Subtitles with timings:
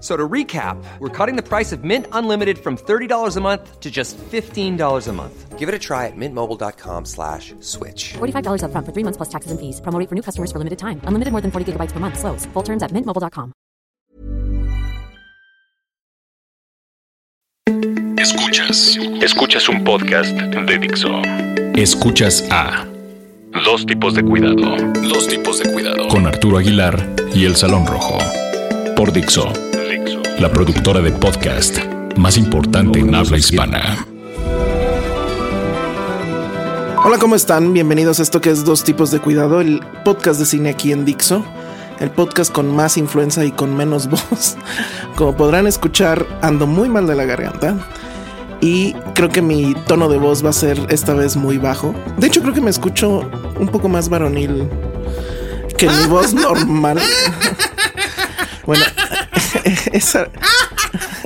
[0.00, 3.90] So to recap, we're cutting the price of Mint Unlimited from $30 a month to
[3.90, 5.58] just $15 a month.
[5.58, 8.14] Give it a try at mintmobile.com slash switch.
[8.14, 9.80] $45 upfront for three months plus taxes and fees.
[9.82, 11.02] Promo for new customers for limited time.
[11.04, 12.18] Unlimited more than 40 gigabytes per month.
[12.18, 12.46] Slows.
[12.54, 13.52] Full terms at mintmobile.com.
[18.16, 18.96] Escuchas.
[19.22, 21.22] Escuchas un podcast de Dixo.
[21.74, 22.86] Escuchas a
[23.64, 24.76] Dos tipos de cuidado.
[25.08, 26.08] Dos tipos de cuidado.
[26.08, 28.18] Con Arturo Aguilar y El Salón Rojo.
[28.96, 29.52] Por Dixo.
[30.40, 31.76] La productora de podcast
[32.16, 34.06] más importante en habla hispana.
[37.04, 37.74] Hola, ¿cómo están?
[37.74, 41.04] Bienvenidos a esto que es Dos Tipos de Cuidado, el podcast de cine aquí en
[41.04, 41.44] Dixo,
[41.98, 44.56] el podcast con más influencia y con menos voz.
[45.14, 47.76] Como podrán escuchar, ando muy mal de la garganta
[48.62, 51.94] y creo que mi tono de voz va a ser esta vez muy bajo.
[52.16, 54.70] De hecho, creo que me escucho un poco más varonil
[55.76, 56.98] que mi voz normal.
[58.64, 58.84] bueno,
[59.92, 60.30] esa,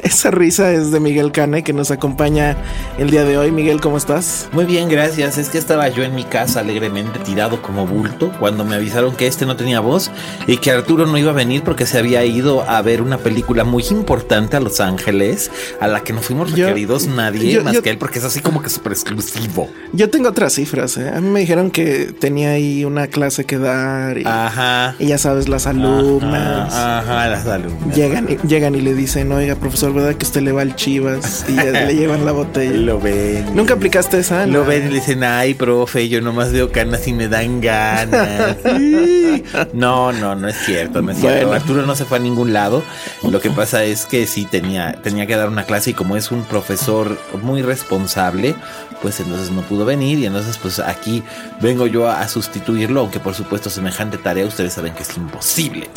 [0.05, 2.57] esa risa es de Miguel Cane que nos acompaña
[2.99, 3.51] el día de hoy.
[3.51, 4.49] Miguel, ¿cómo estás?
[4.53, 5.39] Muy bien, gracias.
[5.39, 9.27] Es que estaba yo en mi casa alegremente tirado como bulto cuando me avisaron que
[9.27, 10.11] este no tenía voz
[10.47, 13.65] y que Arturo no iba a venir porque se había ido a ver una película
[13.65, 17.73] muy importante a Los Ángeles a la que no fuimos Yo- requeridos nadie yo- más
[17.75, 19.69] yo- que él porque es así como que súper exclusivo.
[19.93, 21.09] Yo tengo otras cifras, ¿eh?
[21.15, 24.97] A mí me dijeron que tenía ahí una clase que dar y, Ajá.
[24.99, 26.73] y ya sabes, las alumnas.
[26.75, 27.97] Ajá, ajá, las alumnas.
[27.97, 31.45] Llegan y, llegan y le dicen, oiga, profesor, ¿verdad que usted le va al Chivas?
[31.49, 32.77] Y le llevan la botella.
[32.77, 33.55] Lo ven.
[33.55, 34.47] ¿Nunca aplicaste esa?
[34.47, 38.57] Lo ven y le dicen, ay, profe, yo nomás veo canas y me dan ganas.
[38.65, 39.45] Sí.
[39.73, 41.53] no, no, no es cierto, no es cierto.
[41.53, 42.83] Arturo no se fue a ningún lado.
[43.23, 46.31] Lo que pasa es que sí tenía, tenía que dar una clase y como es
[46.31, 48.55] un profesor muy responsable,
[49.03, 51.23] pues entonces no pudo venir y entonces pues aquí
[51.61, 55.89] vengo yo a, a sustituirlo, aunque por supuesto semejante tarea ustedes saben que es imposible.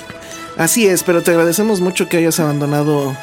[0.58, 3.16] Así es, pero te agradecemos mucho que hayas abandonado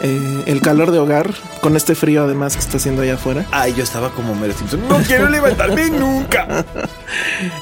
[0.00, 1.30] eh, el calor de hogar
[1.60, 3.46] con este frío además que está haciendo allá afuera.
[3.50, 4.86] Ay, yo estaba como Mero Simpson.
[4.88, 6.64] No quiero levantarme nunca.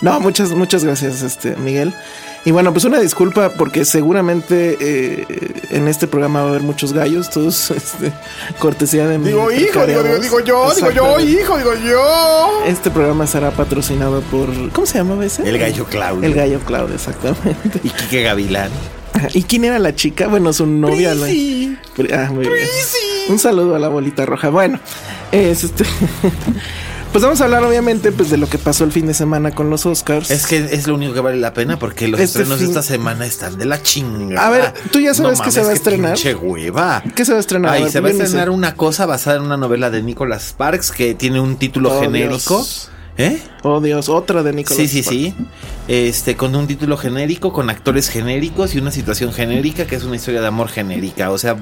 [0.01, 1.95] No, muchas, muchas gracias, este, Miguel.
[2.47, 5.27] Y bueno, pues una disculpa porque seguramente eh,
[5.71, 8.13] en este programa va a haber muchos gallos, todos este,
[8.59, 12.63] cortesía de mi Digo, hijo, digo, digo, digo yo, digo yo, hijo, digo yo.
[12.67, 14.49] Este programa será patrocinado por.
[14.73, 15.49] ¿Cómo se llamaba ese?
[15.49, 16.23] El gallo Claudio.
[16.23, 17.81] El gallo Claudio, exactamente.
[17.83, 18.71] Y Quique Gavilán.
[19.33, 20.29] ¿Y quién era la chica?
[20.29, 21.15] Bueno, su novia.
[21.15, 22.67] la- Ah, muy bien.
[23.29, 24.51] Un saludo a la bolita roja.
[24.51, 24.79] Bueno,
[25.33, 25.85] es este.
[27.13, 29.71] Pues vamos a hablar obviamente pues de lo que pasó el fin de semana con
[29.71, 30.33] los Oscars.
[30.33, 32.73] Es que es lo único que vale la pena porque los Este estrenos fin- de
[32.73, 34.45] esta semana están de la chingada.
[34.45, 36.15] A ver, ¿tú ya sabes qué se va a qué estrenar?
[36.15, 37.05] pinche hueva.
[37.15, 37.71] ¿Qué se va a estrenar?
[37.71, 38.21] A Ay, ver, se va a sé.
[38.25, 42.01] estrenar una cosa basada en una novela de Nicholas Sparks que tiene un título Oh,
[42.01, 42.57] genérico.
[42.57, 42.91] Dios.
[43.17, 43.41] ¿Eh?
[43.63, 44.77] Oh Dios, otra de Nicolás.
[44.77, 45.09] Sí, sí, Sparks.
[45.19, 45.35] sí.
[45.87, 50.17] Este, con un título genérico, con actores genéricos y una situación genérica que es una
[50.17, 51.31] historia de amor genérica.
[51.31, 51.57] O sea,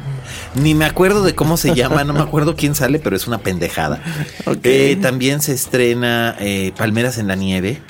[0.54, 3.38] ni me acuerdo de cómo se llama, no me acuerdo quién sale, pero es una
[3.38, 4.00] pendejada.
[4.46, 4.58] Ok.
[4.64, 7.80] Eh, también se estrena eh, Palmeras en la Nieve.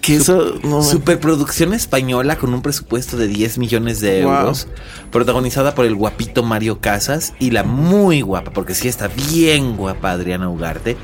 [0.00, 4.32] Que eso no, Superproducción española con un presupuesto de 10 millones de Wow.
[4.34, 4.68] euros.
[5.10, 10.12] Protagonizada por el guapito Mario Casas y la muy guapa, porque sí está bien guapa
[10.12, 10.96] Adriana Ugarte,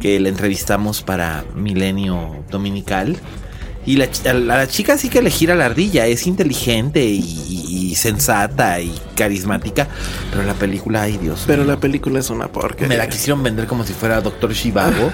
[0.00, 3.18] que la entrevistamos para Milenio Dominical.
[3.86, 8.80] Y la, la chica sí que le gira la ardilla, es inteligente y, y sensata
[8.80, 9.86] y carismática,
[10.30, 11.44] pero la película, ay Dios.
[11.46, 11.72] Pero mío.
[11.72, 12.88] la película es una porquería.
[12.88, 15.10] Me la quisieron vender como si fuera Doctor Shivago.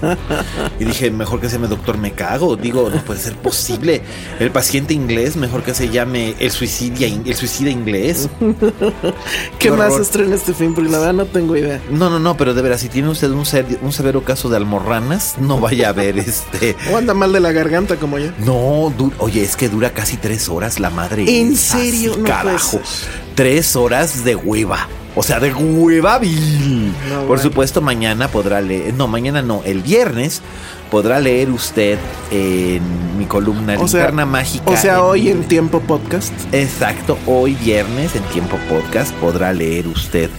[0.80, 2.56] y dije, mejor que se llame Doctor Me Cago.
[2.56, 4.00] Digo, no puede ser posible.
[4.40, 8.30] El paciente inglés, mejor que se llame el suicidia, el suicida inglés.
[9.58, 10.74] ¿Qué más estrena este film?
[10.74, 11.78] Porque la verdad no tengo idea.
[11.90, 14.56] No, no, no, pero de veras, si tiene usted un, ser- un severo caso de
[14.56, 16.74] almorranas, no vaya a ver este.
[16.90, 18.30] O anda mal de la garganta como yo.
[18.38, 21.24] No, oye, es que dura casi tres horas la madre.
[21.40, 22.16] ¿En serio?
[22.16, 22.80] No carajo.
[22.84, 23.25] ser.
[23.36, 24.88] Tres horas de hueva.
[25.14, 26.92] O sea, de huevabil.
[27.08, 27.42] No, Por bueno.
[27.42, 28.94] supuesto, mañana podrá leer.
[28.94, 30.42] No, mañana no, el viernes
[30.90, 31.98] podrá leer usted
[32.30, 32.82] en
[33.18, 34.70] mi columna O sea, Linterna Mágica.
[34.70, 36.32] o sea en hoy en tiempo podcast.
[36.52, 40.30] Exacto, hoy viernes en Tiempo Podcast podrá leer usted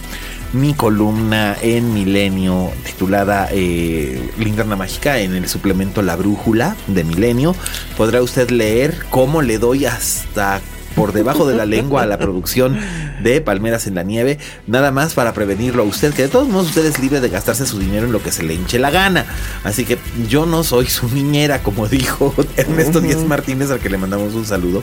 [0.52, 7.54] mi columna en Milenio titulada eh, Linterna Mágica en el suplemento La Brújula de Milenio.
[7.96, 10.60] Podrá usted leer cómo le doy hasta
[10.98, 12.76] por debajo de la lengua a la producción
[13.22, 16.68] de Palmeras en la Nieve, nada más para prevenirlo a usted, que de todos modos
[16.68, 19.24] usted es libre de gastarse su dinero en lo que se le hinche la gana.
[19.62, 19.96] Así que
[20.28, 24.44] yo no soy su niñera, como dijo Ernesto Díaz Martínez, al que le mandamos un
[24.44, 24.82] saludo,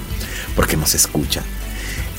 [0.55, 1.41] porque nos escucha.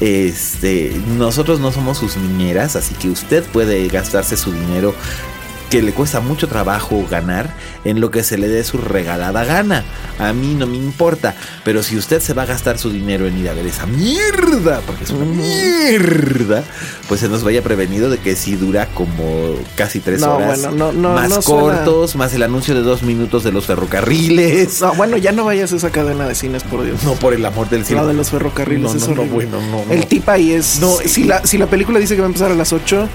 [0.01, 4.95] Este, nosotros no somos sus niñeras, así que usted puede gastarse su dinero
[5.71, 7.53] que le cuesta mucho trabajo ganar
[7.85, 9.85] en lo que se le dé su regalada gana.
[10.19, 11.35] A mí no me importa,
[11.65, 14.81] pero si usted se va a gastar su dinero en ir a ver esa mierda,
[14.87, 16.63] porque es una mierda,
[17.09, 20.77] pues se nos vaya prevenido de que si dura como casi tres No, horas, bueno,
[20.77, 24.81] no, no, más suena- cortos, más el anuncio de dos minutos de los ferrocarriles.
[24.81, 27.03] No, bueno, ya no vayas a esa cadena de cines, por Dios.
[27.05, 28.03] No, por el amor del cielo.
[28.03, 29.47] La de los ferrocarriles No, es no, no, horrible.
[29.49, 29.93] bueno, no.
[29.93, 30.79] El tip ahí es.
[30.81, 33.09] No, si, la, si la película dice que va a empezar a las 8,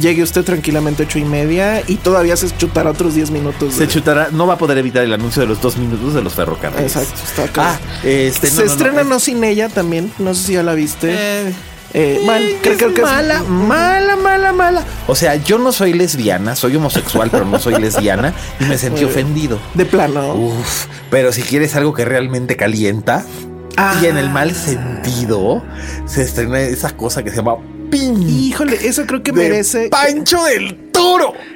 [0.00, 3.74] llegue usted tranquilamente a 8 y media y todavía se chutará otros 10 minutos.
[3.74, 6.22] Se de- chutará, no va a poder evitar el anuncio de los dos minutos de
[6.22, 6.96] los ferrocarriles.
[6.96, 7.62] Exacto, está acá.
[7.74, 10.12] Ah, este, no, se no, no, estrena es- no, sin ella también.
[10.18, 11.08] No sé si ya la viste.
[11.10, 11.52] Eh,
[11.94, 14.84] Eh, mal, eh, creo, creo que es- mala, mala, mala, mala.
[15.06, 19.04] O sea, yo no soy lesbiana, soy homosexual, pero no soy lesbiana y me sentí
[19.04, 19.58] ofendido.
[19.72, 20.34] De plano.
[20.34, 23.24] Uf, pero si quieres algo que realmente calienta
[23.78, 23.98] Ah.
[24.02, 25.62] y en el mal sentido,
[26.06, 27.56] se estrena esa cosa que se llama
[27.90, 28.22] Pin.
[28.28, 29.88] Híjole, eso creo que de merece.
[29.88, 30.87] Pancho del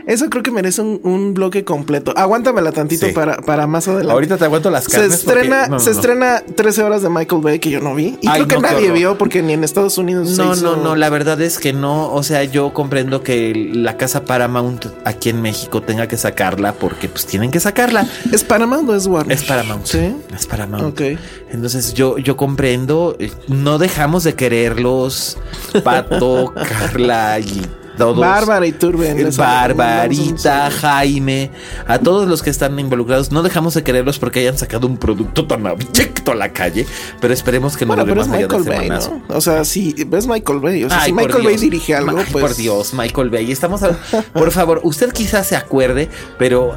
[0.06, 2.12] Eso creo que merece un, un bloque completo.
[2.16, 3.12] Aguántamela tantito Sí.
[3.12, 4.12] para, para más adelante.
[4.12, 5.22] Ahorita te aguanto las se carnes.
[5.24, 5.96] porque- estrena, no, se no.
[5.96, 8.18] estrena 13 horas de Michael Bay que yo no vi.
[8.20, 10.62] Y Ay, creo que no, nadie vio porque ni en Estados Unidos se No, hizo-
[10.76, 12.12] no, no, la verdad es que no.
[12.12, 17.08] O sea, yo comprendo que la casa Paramount aquí en México tenga que sacarla porque
[17.08, 18.06] pues tienen que sacarla.
[18.32, 19.36] ¿Es Paramount o es Warner?
[19.36, 19.86] Es Paramount.
[19.86, 20.14] Sí.
[20.34, 20.84] Es Paramount.
[20.84, 21.18] Ok.
[21.52, 23.16] Entonces yo, yo comprendo.
[23.48, 25.36] No dejamos de quererlos.
[25.84, 26.52] Pato,
[26.90, 27.62] Carla y
[27.96, 28.18] todos.
[28.18, 29.30] Bárbara y Turben.
[29.36, 31.50] Barbarita, Jaime,
[31.86, 35.46] a todos los que están involucrados, no dejamos de quererlos porque hayan sacado un producto
[35.46, 36.86] tan abyecto a la calle,
[37.20, 38.90] pero esperemos que no Bueno, dure pero es Michael Bay.
[39.28, 40.84] O sea, si es Michael Bay.
[40.84, 42.44] O sea, Ay, si Michael Bay dirige algo, Ay, pues.
[42.44, 43.50] Por Dios, Michael Bay.
[43.52, 43.96] Estamos a-
[44.32, 46.08] Por favor, usted quizás se acuerde,
[46.38, 46.76] pero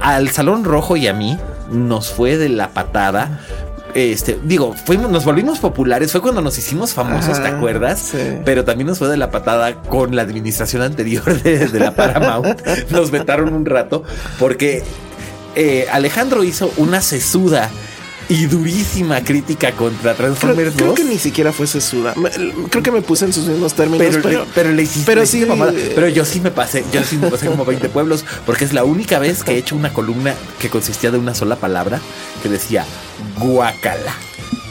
[0.00, 1.38] al Salón Rojo y a mí
[1.70, 3.40] nos fue de la patada.
[3.94, 6.10] Este, digo, fuimos, nos volvimos populares.
[6.12, 8.00] Fue cuando nos hicimos famosos, ¿te acuerdas?
[8.00, 8.18] sí.
[8.44, 12.60] Pero también nos fue de la patada con la administración anterior de, de la Paramount.
[12.90, 14.02] nos vetaron un rato
[14.38, 14.82] porque
[15.54, 17.70] eh, Alejandro hizo una sesuda
[18.28, 20.96] y durísima crítica contra Creo, Transformers creo 2.
[20.96, 22.14] que ni siquiera fue sesuda.
[22.70, 24.46] Creo que me puse en sus mismos términos, Pero, pero.
[24.54, 25.46] pero le hiciste, pero sí,
[25.94, 28.84] Pero yo sí me pasé, yo sí me pasé como 20 pueblos, porque es la
[28.84, 32.00] única vez que he hecho una columna que consistía de una sola palabra
[32.42, 32.84] que decía
[33.38, 34.14] guacala.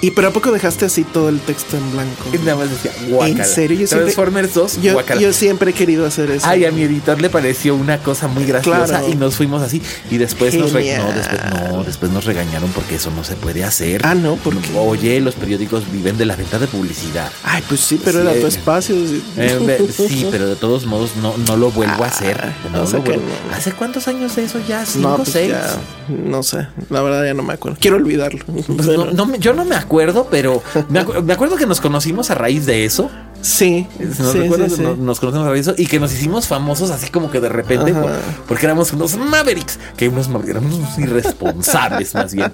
[0.03, 2.25] ¿Y pero a poco dejaste así todo el texto en blanco?
[2.33, 3.43] Y nada más decía guacala.
[3.43, 3.79] ¿En serio?
[3.79, 6.45] Yo siempre- Transformers 2, Yo, yo siempre he querido hacer eso.
[6.45, 9.09] Ay, a mi editor le pareció una cosa muy graciosa Claro.
[9.09, 9.81] y nos fuimos así.
[10.11, 11.41] Y después nos, re- no, después
[11.71, 14.01] no, después nos regañaron porque eso no se puede hacer.
[14.05, 14.77] Ah, no, ¿por qué?
[14.77, 17.31] Oye, los periódicos viven de la venta de publicidad.
[17.43, 18.95] Ay, pues sí, pero Sí, era tu espacio.
[19.07, 19.23] sí.
[19.37, 22.37] Eh, sí, pero de todos modos no, no lo vuelvo a hacer.
[22.43, 23.55] Ah, No o sea lo vuelvo- no.
[23.55, 24.85] ¿Hace cuántos años de eso ya?
[24.85, 25.49] ¿Cinco, No, pues seis?
[25.51, 25.77] ya,
[26.09, 26.67] no sé.
[26.89, 27.77] La verdad ya no me acuerdo.
[27.79, 28.43] Quiero olvidarlo.
[28.45, 29.92] Pues no- no yo no me acuerdo,
[30.29, 33.09] pero me, me acuerdo que nos conocimos a raíz de eso.
[33.43, 34.39] Sí, Nos, sí,
[34.79, 37.93] nos, nos conocimos a eso y que nos hicimos famosos así como que de repente
[37.93, 38.11] por-
[38.47, 42.53] porque éramos unos Mavericks, que unos, éramos unos irresponsables más bien.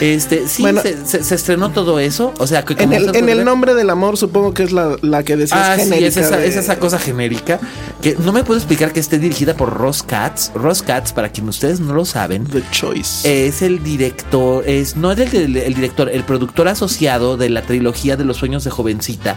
[0.00, 0.82] Este, sí, Bueno.
[0.82, 2.34] se, se- se estrenó todo eso.
[2.38, 5.22] O sea, que En el, en el nombre del amor, supongo que es la, la
[5.22, 6.06] que decías Ah, genérica.
[6.08, 7.58] es esa, de- es esa cosa genérica
[8.02, 10.50] que no me puedo explicar que esté dirigida por Ross Katz.
[10.54, 13.46] Ross Katz, para quien ustedes no lo saben, The Choice.
[13.46, 17.62] es el director, es no es el, el- el director, el productor asociado de la
[17.62, 19.36] trilogía de los sueños de jovencita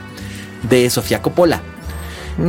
[0.63, 1.61] de Sofía Coppola.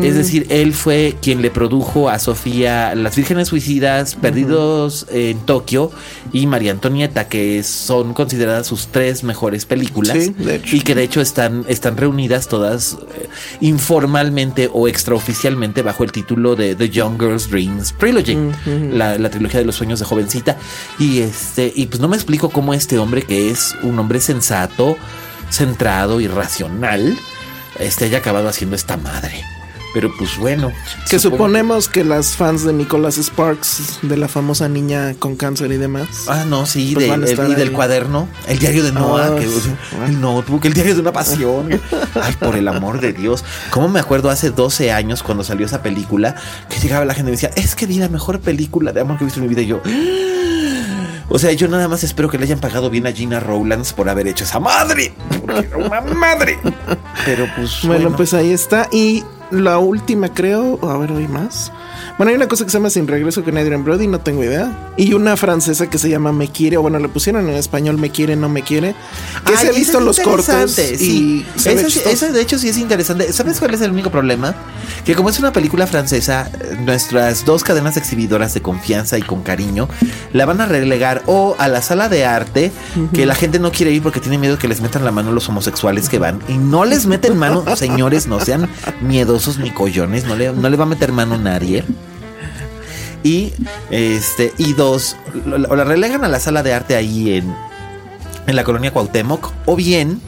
[0.03, 5.91] Es decir, él fue quien le produjo a Sofía Las Vírgenes Suicidas, Perdidos en Tokio
[6.33, 10.17] y María Antonieta, que son consideradas sus tres mejores películas.
[10.17, 10.77] Sí, de hecho.
[10.77, 13.29] Y que de hecho están, están reunidas todas eh,
[13.63, 18.39] informalmente o extraoficialmente bajo el título de The Young Girl's Dreams Trilogy,
[18.93, 20.57] la, la trilogía de los sueños de jovencita.
[21.01, 24.97] Y este, y pues no me explico cómo este hombre, que es un hombre sensato,
[25.51, 27.19] centrado y racional,
[27.81, 29.43] este haya acabado haciendo esta madre.
[29.93, 30.71] Pero pues bueno.
[31.11, 35.79] Que suponemos que las fans de Nicholas Sparks, de la famosa niña con cáncer y
[35.79, 36.07] demás.
[36.29, 39.47] Ah, no, sí, Pues de- el- y del cuaderno, el diario de Noah, Ah, que,
[40.07, 41.81] el notebook, el diario de una pasión.
[42.15, 43.43] Ay, por el amor de Dios.
[43.71, 46.37] ¿Cómo me acuerdo hace 12 años cuando salió esa película?
[46.69, 49.19] Que llegaba la gente y me decía, es que vi la mejor película de amor
[49.19, 49.63] que he visto en mi vida.
[49.63, 49.83] Y yo,
[51.31, 54.09] o sea, yo nada más espero que le hayan pagado bien a Gina Rowlands por
[54.09, 55.15] haber hecho esa madre.
[55.47, 56.59] Porque era una madre.
[57.25, 57.81] Pero pues.
[57.85, 58.89] Bueno, pues ahí está.
[58.91, 60.79] Y la última, creo.
[60.83, 61.73] A ver, ¿hay más?
[62.17, 64.93] Bueno, hay una cosa que se llama Sin Regreso con Adrian Brody, no tengo idea.
[64.97, 68.11] Y una francesa que se llama Me Quiere, o bueno, le pusieron en español Me
[68.11, 68.95] Quiere, no me quiere.
[69.45, 71.47] Que se ha visto es los cortos y sí.
[71.57, 73.33] se Esa, de hecho sí es interesante.
[73.33, 74.55] ¿Sabes cuál es el único problema?
[75.05, 76.51] Que como es una película francesa,
[76.85, 79.89] nuestras dos cadenas exhibidoras de confianza y con cariño
[80.33, 82.71] la van a relegar o a la sala de arte,
[83.15, 85.49] que la gente no quiere ir porque tiene miedo que les metan la mano los
[85.49, 86.41] homosexuales que van.
[86.49, 88.69] Y no les meten mano, señores, no sean
[89.41, 91.85] miedosos ni collones, no le, no le va a meter mano nadie.
[93.23, 93.53] Y
[93.91, 95.17] este, y dos,
[95.69, 97.55] o la relegan a la sala de arte ahí en,
[98.47, 100.21] en la colonia Cuauhtémoc, o bien,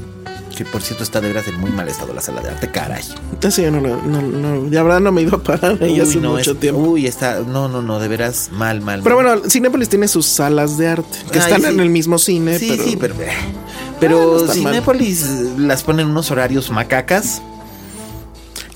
[0.56, 3.02] que por cierto está de veras en muy mal estado la sala de arte, caray.
[3.40, 6.32] Yo no, no, no, de verdad no me he ido a parar ahí hace no,
[6.32, 6.80] mucho es- tiempo.
[6.82, 9.00] Uy, está, no, no, no, de veras mal, mal.
[9.02, 9.24] Pero mal.
[9.38, 11.68] bueno, Cinépolis tiene sus salas de arte, que Ay, están sí.
[11.68, 13.14] en el mismo cine, sí, pero, sí, pero.
[13.22, 14.54] eh, Ah, Pero no mal.
[14.54, 17.40] Cinépolis eh, las ponen en unos horarios macacas.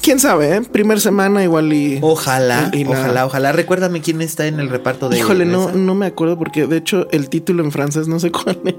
[0.06, 0.60] Quién sabe, ¿eh?
[0.62, 1.98] Primer semana igual y...
[2.00, 3.50] Ojalá, y ojalá, ojalá.
[3.50, 5.18] Recuérdame quién está en el reparto de.
[5.18, 8.60] Híjole, no, no me acuerdo porque de hecho el título en francés no sé cuál
[8.64, 8.74] es.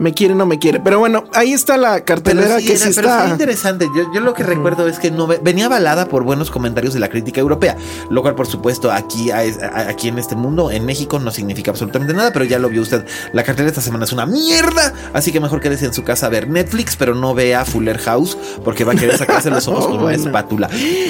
[0.00, 0.80] Me quiere, no me quiere.
[0.80, 3.20] Pero bueno, ahí está la cartelera sí, que era- sí pero está.
[3.22, 3.86] fue interesante.
[3.96, 7.00] Yo, yo lo que recuerdo es que no ve- venía avalada por buenos comentarios de
[7.00, 7.76] la crítica europea,
[8.10, 11.70] lo cual, por supuesto, aquí, a- a- aquí en este mundo, en México, no significa
[11.70, 13.04] absolutamente nada, pero ya lo vio usted.
[13.32, 16.28] La cartelera esta semana es una mierda, así que mejor quédese en su casa a
[16.28, 19.94] ver Netflix, pero no vea Fuller House, porque va a querer sacarse los ojos con
[19.94, 20.22] una Bueno.
[20.40, 20.68] Espátula.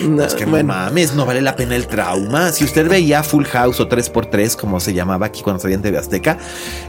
[0.08, 0.68] No, es que no bueno.
[0.75, 2.52] mames, no vale la pena el trauma.
[2.52, 5.99] Si usted veía Full House o 3x3, como se llamaba aquí cuando salía en TV
[5.99, 6.38] Azteca,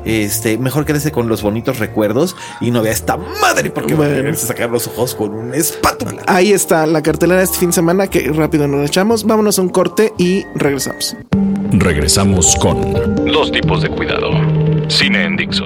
[0.05, 4.09] este, mejor quédese con los bonitos recuerdos y no vea esta madre, porque va a
[4.09, 4.35] Bueno.
[4.35, 6.21] sacar los ojos con una espátula.
[6.27, 9.23] Ahí está la cartelera este fin de semana que rápido nos echamos.
[9.25, 11.15] Vámonos a un corte y regresamos.
[11.71, 12.91] Regresamos con
[13.25, 14.29] Dos tipos de cuidado.
[14.89, 15.63] Cine en Dixo.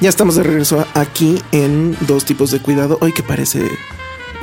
[0.00, 2.96] Ya estamos de regreso aquí en Dos Tipos de Cuidado.
[3.02, 3.60] Hoy que parece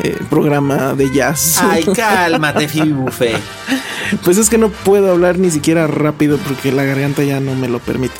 [0.03, 1.59] eh, programa de jazz.
[1.61, 3.37] Ay, cálmate, Phoebe Buffet.
[4.23, 7.67] Pues es que no puedo hablar ni siquiera rápido porque la garganta ya no me
[7.67, 8.15] lo permite.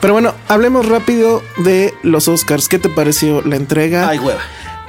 [0.00, 2.68] Pero bueno, hablemos rápido de los Oscars.
[2.68, 4.08] ¿Qué te pareció la entrega?
[4.08, 4.40] Ay, hueva.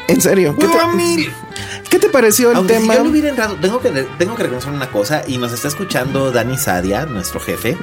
[0.08, 1.32] En serio, ¿qué Hueva te, mil.
[1.90, 2.96] ¿qué te pareció el Aunque si tema?
[2.96, 6.30] yo no hubiera entrado, tengo que, tengo que reconocer una cosa y nos está escuchando
[6.32, 7.78] Dani Sadia, nuestro jefe.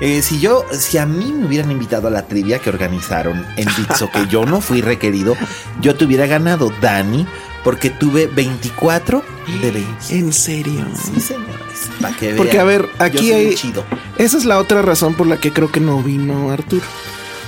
[0.00, 3.66] Eh, si yo, si a mí me hubieran invitado a la trivia que organizaron en
[3.76, 5.36] Dixo, que yo no fui requerido,
[5.80, 7.26] yo te hubiera ganado, Dani,
[7.64, 9.22] porque tuve 24
[9.62, 9.90] de 20.
[10.18, 10.84] En serio.
[10.94, 11.56] Sí, señores.
[12.00, 12.60] Para que Porque, vean.
[12.62, 13.84] a ver, aquí hay- chido.
[14.18, 16.84] Esa es la otra razón por la que creo que no vino Arturo.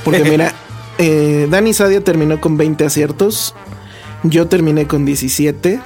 [0.05, 0.55] Porque mira,
[0.99, 3.55] eh, Dani Sadia terminó con 20 aciertos.
[4.23, 5.81] Yo terminé con 17.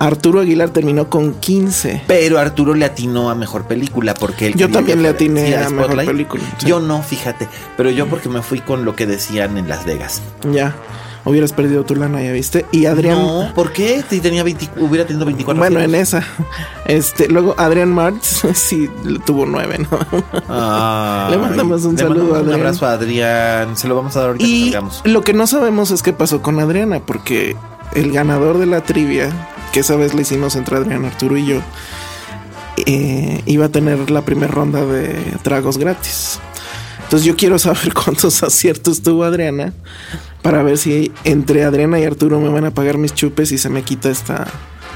[0.00, 2.02] Arturo Aguilar terminó con 15.
[2.06, 5.68] Pero Arturo le atinó a mejor película porque él Yo también le atiné sí, a
[5.70, 6.66] mejor película, sí.
[6.66, 7.48] Yo no, fíjate.
[7.76, 10.22] Pero yo porque me fui con lo que decían en Las Vegas.
[10.52, 10.76] Ya.
[11.28, 12.64] Hubieras perdido tu lana, ya viste.
[12.72, 13.18] Y Adrián.
[13.18, 14.02] No, ¿por qué?
[14.08, 16.24] Si tenía 20 hubiera tenido 24 bueno, en esa.
[16.86, 18.88] Este, luego Adrián Martz sí
[19.26, 19.98] tuvo 9, ¿no?
[20.48, 22.60] Ay, Le mandamos un le saludo mandamos a Un Adrián.
[22.60, 23.76] abrazo a Adrián.
[23.76, 24.46] Se lo vamos a dar ahorita
[25.04, 27.56] Y lo que no sabemos es qué pasó con Adriana, porque
[27.94, 29.30] el ganador de la trivia,
[29.72, 31.60] que esa vez le hicimos entre Adrián, Arturo y yo,
[32.86, 36.40] eh, iba a tener la primera ronda de tragos gratis.
[37.04, 39.72] Entonces yo quiero saber cuántos aciertos tuvo Adriana
[40.42, 43.68] para ver si entre Adriana y Arturo me van a pagar mis chupes y se
[43.68, 44.46] me quita esta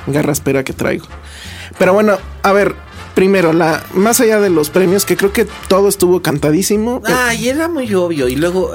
[0.07, 1.07] garraspera que traigo.
[1.79, 2.75] Pero bueno, a ver,
[3.15, 7.03] primero, la más allá de los premios, que creo que todo estuvo cantadísimo.
[7.09, 8.29] eh, Ay, era muy obvio.
[8.29, 8.73] Y luego,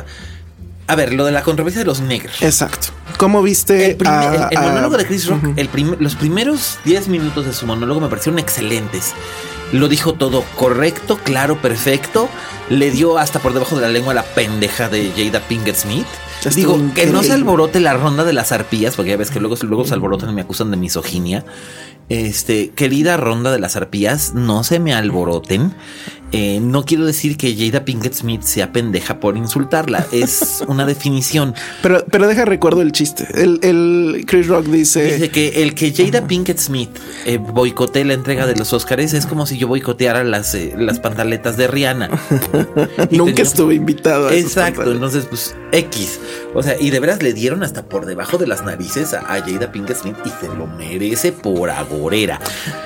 [0.88, 2.42] a ver, lo de la controversia de los negros.
[2.42, 2.88] Exacto.
[3.18, 5.54] ¿Cómo viste El, a- el- el a- monólogo de Chris Rock, Ujú.
[5.56, 9.14] el prim- los primeros 10 minutos de su monólogo me parecieron excelentes.
[9.74, 12.30] Lo dijo todo correcto, claro, perfecto.
[12.70, 16.06] Le dio hasta por debajo de la lengua la pendeja de Jada Pinkett Smith.
[16.46, 19.40] Estuvo Digo, que no se alborote la ronda de las arpías, porque ya ves que
[19.40, 21.46] luego, luego se alborotan y me acusan de misoginia.
[22.10, 25.74] Este, querida ronda de las arpías, no se me alboroten.
[26.34, 31.56] Eh, no quiero decir que Jada Pinkett Smith sea pendeja por insultarla, es una definición.
[31.82, 33.28] Pero, pero deja recuerdo el chiste.
[33.34, 35.06] El, el Chris Rock dice...
[35.06, 36.90] Dice que el que Jada Pinkett Smith
[37.26, 41.00] eh, boicotee la entrega de los Oscars es como si yo boicoteara las, eh, las
[41.00, 42.10] pantaletas de Rihanna.
[43.12, 46.20] Nunca estuve invitado a Exacto, entonces pues X.
[46.54, 49.72] O sea, y de veras le dieron hasta por debajo de las narices a, Jada
[49.72, 52.40] Pinkett Smith y se lo merece por agorera.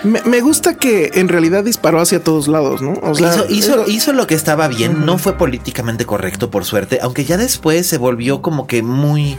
[0.03, 2.93] Me, me, gusta que en realidad disparó hacia todos lados, ¿no?
[3.01, 7.25] O sea, hizo, hizo, lo que estaba bien, no fue políticamente correcto por suerte, aunque
[7.25, 9.37] ya después se volvió como que muy...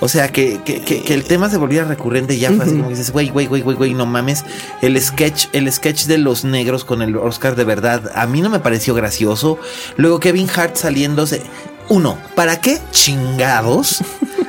[0.00, 3.12] O sea, que, que, que, el tema se volviera recurrente ya fue así como dices,
[3.12, 4.44] güey, güey, güey, güey, güey, no mames.
[4.80, 8.50] El sketch, el sketch de los negros con el Oscar de verdad, a mí no
[8.50, 9.58] me pareció gracioso.
[9.96, 11.42] Luego Kevin Hart saliéndose.
[11.88, 14.02] Uno, ¿para qué chingados?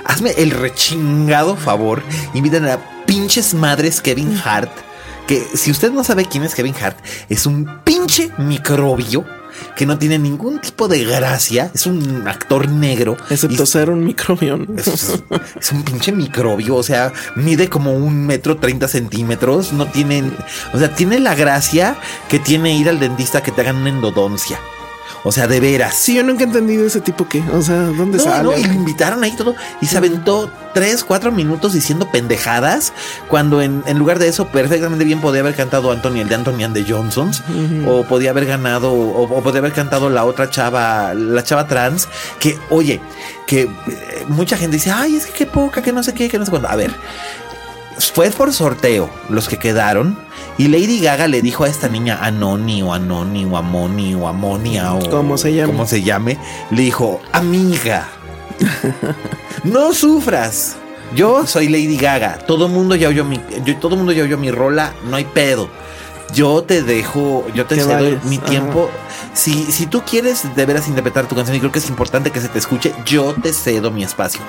[0.05, 2.01] Hazme el rechingado favor.
[2.33, 4.71] Invitan a pinches madres Kevin Hart.
[5.27, 6.97] Que si usted no sabe quién es Kevin Hart,
[7.29, 9.25] es un pinche microbio
[9.75, 11.71] que no tiene ningún tipo de gracia.
[11.73, 13.17] Es un actor negro.
[13.29, 14.59] Excepto ser un microbio.
[14.77, 16.75] Es, un pinche microbio.
[16.75, 19.73] O sea, mide como un metro treinta centímetros.
[19.73, 20.23] No tiene.
[20.73, 21.95] O sea, tiene la gracia
[22.29, 24.59] que tiene ir al dentista que te hagan una endodoncia.
[25.23, 25.95] O sea, de veras.
[25.95, 28.59] Sí, yo nunca he entendido ese tipo que, o sea, ¿dónde no, sale?
[28.59, 32.91] y lo invitaron ahí todo y se aventó tres, cuatro minutos diciendo pendejadas
[33.29, 36.73] cuando en, lugar de eso perfectamente bien podía haber cantado Anthony, el de Anthony and
[36.73, 37.43] the Johnsons
[37.87, 42.57] o podía haber ganado o, podía haber cantado la otra chava, la chava trans que,
[42.69, 42.99] oye,
[43.45, 46.39] que eh, mucha gente dice, ay, es que qué poca, que no sé qué, que
[46.39, 46.69] no sé cuándo.
[46.69, 46.91] A ver,
[47.97, 50.17] fue por sorteo los que quedaron
[50.57, 54.93] y Lady Gaga le dijo a esta niña Anoni o Anoni o Amoni o Amonia
[54.93, 55.71] o como se llame.
[55.71, 56.37] Como se llame,
[56.69, 58.07] le dijo, amiga,
[59.63, 60.75] no sufras.
[61.15, 62.39] Yo soy Lady Gaga.
[62.39, 63.39] Todo mundo ya oyó mi,
[63.79, 65.69] todo mundo ya oyó mi rola, no hay pedo.
[66.33, 68.89] Yo te dejo, yo te cedo mi tiempo.
[69.33, 72.39] Si, si tú quieres de veras interpretar tu canción y creo que es importante que
[72.39, 74.41] se te escuche, yo te cedo mi espacio.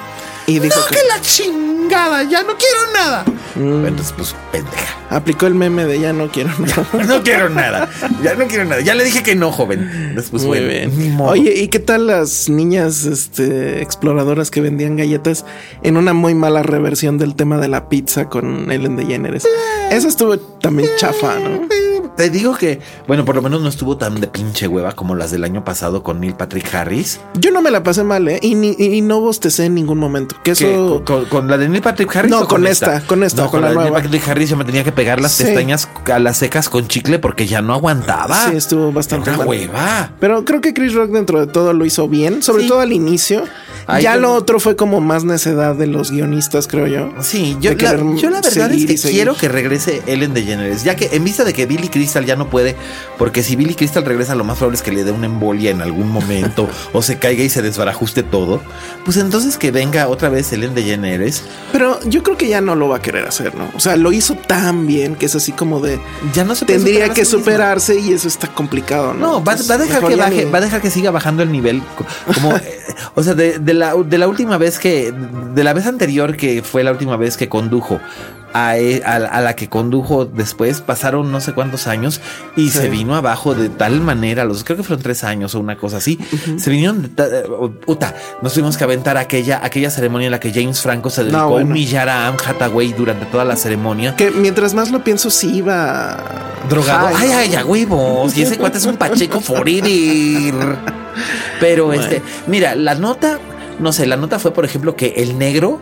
[0.47, 3.25] Y dijo que, la chingada, ya no quiero nada.
[3.55, 3.87] Mm.
[3.87, 4.99] Entonces, pues, pendeja.
[5.11, 6.87] Aplicó el meme de ya no quiero nada.
[7.07, 7.88] no quiero nada.
[8.23, 8.83] Ya no quiero nada.
[8.83, 10.14] Ya le dije que no, joven.
[10.14, 11.19] Después, Muy bien.
[11.21, 15.45] Oye, ¿y qué tal las niñas este, exploradoras que vendían galletas
[15.83, 19.47] en una muy mala reversión del tema de la pizza con Ellen DeGeneres?
[19.91, 21.69] Eso estuvo también chafa, ¿no?
[22.16, 25.30] Te digo que, bueno, por lo menos no estuvo tan de pinche hueva como las
[25.30, 27.21] del año pasado con Neil Patrick Harris.
[27.38, 28.38] Yo no me la pasé mal, ¿eh?
[28.40, 30.37] Y, ni, no bostecé en ningún momento.
[30.44, 31.02] Que eso...
[31.04, 32.30] ¿Con, la de Neil Patrick Harris?
[32.30, 34.92] No, con, esta, con esta, con, la, de Neil Patrick Harris yo me tenía que
[34.92, 38.49] pegar las pestañas a las secas con chicle porque ya no aguantaba.
[38.50, 40.12] Sí, estuvo bastante Una hueva.
[40.21, 43.44] Pero creo que Chris Rock dentro de todo lo hizo bien, sobre todo al inicio
[44.00, 47.12] ya lo otro fue como más necedad de los guionistas, creo yo.
[47.21, 51.11] Sí, yo, la, yo la verdad es que quiero que regrese Ellen DeGeneres, ya que
[51.12, 52.77] en vista de que Billy Crystal ya no puede,
[53.19, 55.81] porque si Billy Crystal regresa, lo más probable es que le dé una embolia en
[55.81, 58.61] algún momento o se caiga y se desbarajuste todo.
[59.05, 61.45] Pues entonces que venga otra vez Ellen DeGeneres.
[61.73, 63.71] Pero yo creo que ya no lo va a querer hacer, ¿no?
[63.75, 65.99] O sea, lo hizo tan bien que es así como de.
[66.33, 69.35] Ya no se Tendría que superarse y eso está complicado, ¿no?
[69.35, 71.83] No, va, a dejar que baje, va a dejar que siga bajando el nivel.
[72.35, 72.59] Como,
[73.14, 75.12] o sea, de de la, última vez que,
[75.55, 78.01] de la vez anterior que fue la última vez que condujo
[78.55, 82.21] a, e, la que condujo después, pasaron no sé cuántos años
[82.57, 85.77] y se vino abajo de tal manera, los creo que fueron tres años o una
[85.77, 86.19] cosa así,
[86.57, 87.12] se vinieron,
[87.85, 91.59] puta, nos tuvimos que aventar aquella, aquella ceremonia en la que James Franco se dedicó
[91.59, 94.14] a humillar a Anne Hathaway durante toda la ceremonia.
[94.14, 96.23] Que mientras más lo pienso, sí iba
[96.69, 97.09] drogado.
[97.09, 98.37] Ay, ay, ay, huevos.
[98.37, 100.79] Y ese cuate es un pacheco forever.
[101.61, 103.38] Pero este, mira, la nota
[103.79, 105.81] no sé, la nota fue, por ejemplo, que el negro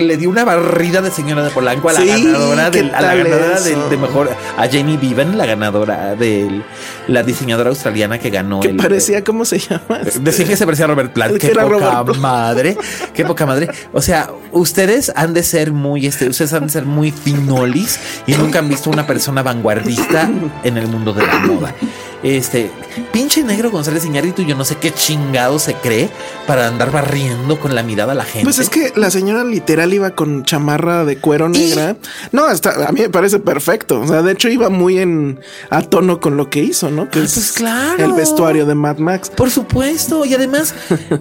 [0.00, 3.60] le dio una barrida de señora de Polanco a la ganadora, del, a la ganadora
[3.60, 6.62] de, mejor, a Jamie Bevan, la ganadora de
[7.08, 8.60] la diseñadora australiana que ganó.
[8.60, 10.00] Que parecía, ¿cómo se llama?
[10.20, 11.38] Decía que se parecía a Robert Plant.
[11.38, 12.76] Qué poca madre,
[13.14, 13.68] qué poca madre.
[13.92, 18.34] O sea, ustedes han de ser muy, este, ustedes han de ser muy finolis y
[18.34, 20.30] nunca han visto una persona vanguardista
[20.62, 21.74] en el mundo de la moda.
[22.22, 22.70] Este,
[23.12, 26.08] pinche negro González Iñárritu, yo no sé qué chingado se cree
[26.46, 27.15] para andar barriendo
[27.60, 28.44] con la mirada a la gente.
[28.44, 31.96] Pues es que la señora literal iba con chamarra de cuero negra.
[32.32, 34.00] No, hasta a mí me parece perfecto.
[34.00, 37.08] O sea, de hecho iba muy en a tono con lo que hizo, ¿no?
[37.10, 38.04] Que ah, es pues claro.
[38.04, 39.30] el vestuario de Mad Max.
[39.30, 40.24] Por supuesto.
[40.24, 40.74] Y además,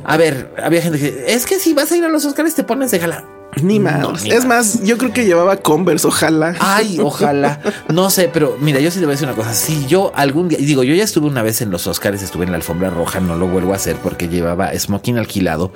[0.03, 2.63] a ver, había gente que es que si vas a ir a los Oscars te
[2.63, 3.25] pones de jala.
[3.61, 4.25] Ni más.
[4.25, 6.55] es más, yo creo que llevaba Converse, ojalá.
[6.59, 7.59] Ay, ojalá.
[7.89, 9.53] No sé, pero mira, yo sí te voy a decir una cosa.
[9.53, 12.51] Si yo algún día, digo, yo ya estuve una vez en los Oscars, estuve en
[12.51, 15.71] la alfombra roja, no lo vuelvo a hacer porque llevaba smoking alquilado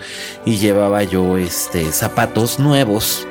[0.46, 3.28] y llevaba yo este zapatos nuevos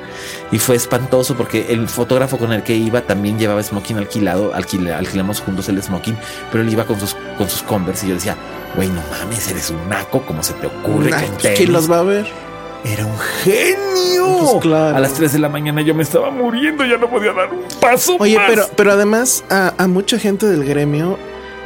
[0.51, 5.41] y fue espantoso porque el fotógrafo con el que iba también llevaba smoking alquilado, alquilamos
[5.41, 6.17] juntos el smoking,
[6.51, 8.37] pero él iba con sus, con sus Converse y yo decía,
[8.75, 11.11] güey, no mames, eres un naco, ¿cómo se te ocurre?
[11.57, 12.48] ¿Quién los va a ver?
[12.85, 14.39] era un genio.
[14.39, 14.97] Pues claro.
[14.97, 17.61] A las 3 de la mañana yo me estaba muriendo, ya no podía dar un
[17.81, 18.17] paso.
[18.19, 18.47] Oye, más.
[18.49, 21.19] pero pero además a, a, mucha gente del gremio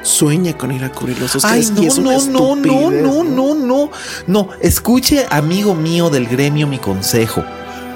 [0.02, 1.54] sueña con ir a cubrir los Oscars.
[1.54, 3.90] Ay, no, es no, no, no, no, no, no,
[4.26, 4.48] no.
[4.60, 7.42] Escuche, amigo mío del gremio, mi consejo.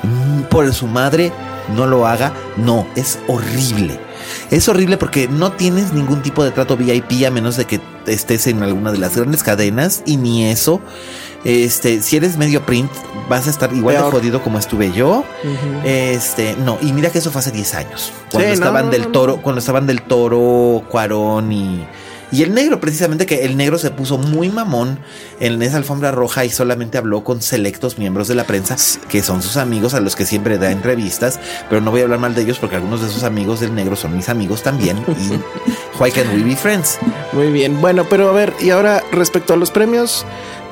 [0.02, 1.32] Mm, por su madre,
[1.74, 2.32] no lo haga.
[2.56, 3.98] No, es horrible.
[4.50, 8.46] Es horrible porque no tienes ningún tipo de trato VIP a menos de que estés
[8.46, 10.80] en alguna de las grandes cadenas y ni eso.
[11.46, 12.90] Este, si eres medio print,
[13.28, 15.24] vas a estar igual de jodido como estuve yo.
[15.84, 18.12] Este, no, y mira que eso fue hace 10 años.
[18.32, 21.86] Cuando estaban del toro, cuando estaban del toro, Cuarón y.
[22.32, 24.98] Y el negro, precisamente que el negro se puso muy mamón
[25.38, 28.76] en esa alfombra roja y solamente habló con selectos miembros de la prensa,
[29.08, 32.18] que son sus amigos a los que siempre da entrevistas, pero no voy a hablar
[32.18, 34.96] mal de ellos porque algunos de esos amigos del negro son mis amigos también.
[35.06, 36.98] y why can we be friends?
[37.32, 40.26] Muy bien, bueno, pero a ver, y ahora respecto a los premios,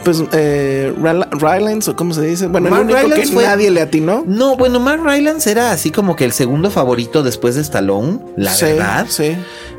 [0.05, 0.93] pues eh,
[1.33, 2.47] Rylance o cómo se dice.
[2.47, 4.25] Bueno, el único que nadie le atinó.
[4.27, 8.55] No, bueno, Mark Rylance era así como que el segundo favorito después de Stallone, la
[8.57, 9.07] verdad.
[9.09, 9.37] Sí.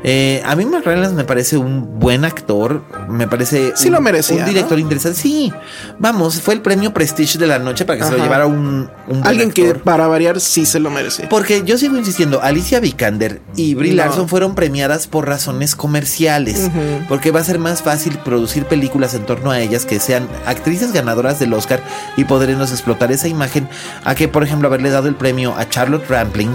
[0.08, 4.36] Eh, a mí Mark Rylance me parece un buen actor, me parece sí lo merecía,
[4.36, 5.18] un director interesante.
[5.18, 5.52] Sí,
[5.98, 8.88] vamos, fue el premio Prestige de la noche para que se lo llevara un,
[9.24, 11.26] alguien que para variar sí se lo merece.
[11.28, 16.70] Porque yo sigo insistiendo, Alicia Vikander y Brie Larson fueron premiadas por razones comerciales,
[17.08, 20.92] porque va a ser más fácil producir películas en torno a ellas que sean actrices
[20.92, 21.82] ganadoras del Oscar
[22.16, 23.68] y podremos explotar esa imagen
[24.04, 26.50] a que, por ejemplo, haberle dado el premio a Charlotte Rampling.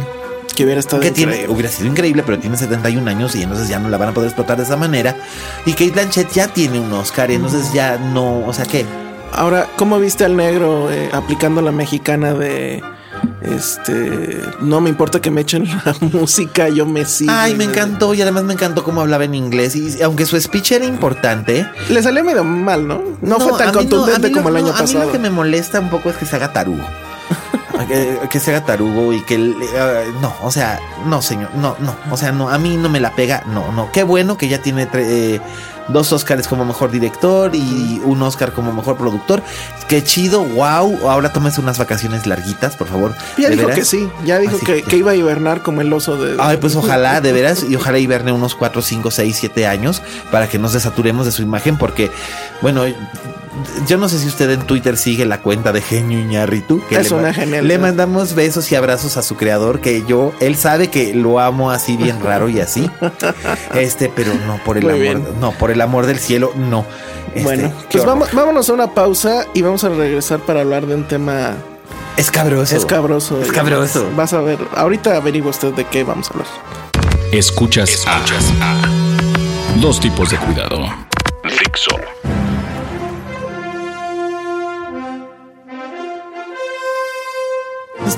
[0.55, 3.79] Que hubiera estado que tiene, hubiera sido increíble, pero tiene 71 años y entonces ya
[3.79, 5.15] no la van a poder explotar de esa manera.
[5.65, 8.85] Y Kate Blanchett ya tiene un Oscar y entonces ya no, o sea, ¿qué?
[9.31, 12.83] Ahora, ¿cómo viste al negro eh, aplicando la mexicana de
[13.41, 17.31] este, no me importa que me echen la música, yo me sigo.
[17.33, 20.73] Ay, me encantó y además me encantó cómo hablaba en inglés y aunque su speech
[20.73, 23.01] era importante, le salió medio mal, ¿no?
[23.21, 24.83] No, fue tan contundente como el año pasado.
[24.83, 26.83] A mí lo que me molesta un poco es que se haga tarugo.
[28.29, 32.31] que, se haga tarugo y que no, o sea, no, señor, no, no, o sea,
[32.31, 33.91] no, a mí no me la pega, no, no.
[33.91, 35.39] Qué bueno que ya tiene eh,
[35.87, 39.41] dos Oscars como mejor director y un Oscar como mejor productor.
[39.87, 41.09] Qué chido, wow.
[41.09, 43.13] Ahora tómese unas vacaciones larguitas, por favor.
[43.37, 46.37] Ya dijo que sí, ya dijo que, iba a hibernar como el oso de.
[46.39, 50.47] Ay, pues ojalá, de veras, y ojalá hiberne unos 4, 5, 6, 7 años para
[50.47, 52.11] que nos desaturemos de su imagen, porque,
[52.61, 52.83] bueno,
[53.87, 56.81] yo no sé si usted en Twitter sigue la cuenta de Genio Iñarritu.
[56.87, 57.67] Que es le, una genial.
[57.67, 61.71] Le mandamos besos y abrazos a su creador, que yo, él sabe que lo amo
[61.71, 62.89] así bien raro y así.
[63.73, 66.85] Este, pero no por el amor, no, por el amor del cielo, no.
[67.29, 70.95] Este, bueno, pues vamos, vámonos a una pausa y vamos a regresar para hablar de
[70.95, 71.55] un tema
[72.17, 72.75] escabroso.
[72.75, 73.41] Escabroso.
[73.41, 74.09] Escabroso.
[74.15, 76.47] Vas a ver, ahorita averigua usted de qué vamos a hablar.
[77.31, 81.00] Escuchas, Escuchas a, dos tipos de cuidado.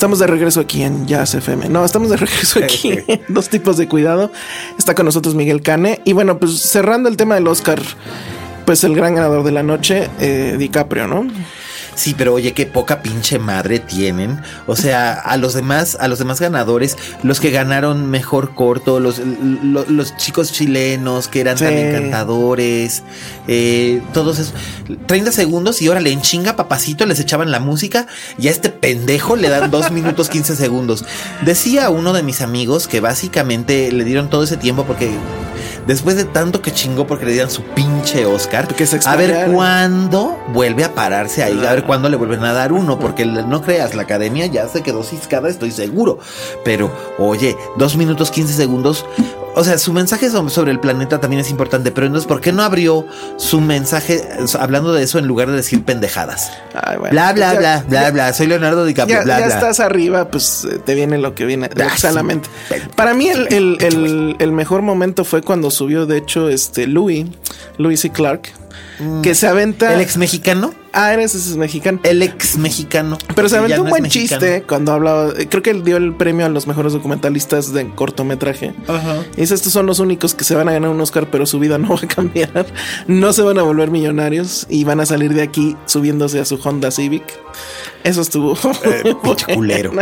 [0.04, 1.70] Estamos de regreso aquí en Jazz FM.
[1.70, 4.34] No, estamos de regreso aquí en Dos Tipos de Cuidado.
[4.78, 6.02] Está con nosotros Miguel Cane.
[6.04, 7.82] Y bueno, pues cerrando el tema del Oscar,
[8.66, 11.26] pues el gran ganador de la noche, eh, DiCaprio, ¿no?
[11.96, 14.42] Sí, pero oye, qué poca pinche madre tienen.
[14.68, 19.20] O sea, a los demás, a los demás ganadores, los que ganaron mejor corto, los,
[19.20, 23.04] los, chicos chilenos que eran tan encantadores,
[23.48, 24.54] eh, todos esos.
[25.08, 29.36] 30 segundos y ahora le enchinga papacito, les echaban la música y a este pendejo
[29.36, 31.06] le dan 2 minutos 15 segundos.
[31.42, 35.12] Decía uno de mis amigos que básicamente le dieron todo ese tiempo porque
[35.88, 38.68] después de tanto que chingó porque le dieran su pinche Oscar,
[39.06, 43.00] a ver cuándo vuelve a pararse ahí, a ver cuándo le vuelven a dar uno,
[43.00, 46.20] porque no creas, la academia ya se quedó ciscada, estoy seguro.
[46.64, 49.06] Pero, oye, dos minutos 15 segundos,
[49.56, 52.64] o sea, su mensaje sobre el planeta también es importante, pero entonces, ¿por qué no
[52.64, 53.06] abrió
[53.38, 54.22] su mensaje
[54.60, 56.52] hablando de eso en lugar de decir pendejadas?
[57.12, 58.34] bla, bla, bla, bla, bla.
[58.34, 61.70] Soy Leonardo DiCaprio, ya, bla, ya estás arriba, pues eh, te viene lo que viene,
[61.98, 62.50] solamente.
[62.96, 67.28] Para mí, el, mejor momento fue cuando subió, de hecho, este Louis,
[67.78, 68.52] Louis y Clark,
[69.22, 69.94] que se aventa.
[69.94, 70.74] ¿El ex mexicano?
[70.94, 72.00] Ah, eres ese mexicano.
[72.04, 73.18] El ex mexicano.
[73.36, 75.34] Pero se aventó un buen chiste cuando hablaba.
[75.50, 78.76] Creo que él dio el premio a los mejores documentalistas de cortometraje.
[78.88, 79.24] Ajá.
[79.36, 81.58] Y dice: Estos son los únicos que se van a ganar un Oscar, pero su
[81.58, 82.68] vida no va a cambiar.
[83.08, 86.60] No se van a volver millonarios y van a salir de aquí subiéndose a su
[86.64, 87.24] Honda Civic.
[88.04, 88.56] Eso estuvo.
[88.84, 89.16] Eh,
[89.56, 89.94] culero.